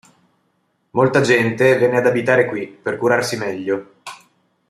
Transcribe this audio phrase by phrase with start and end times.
[0.93, 3.93] Molta gente venne ad abitare qui per curarsi meglio.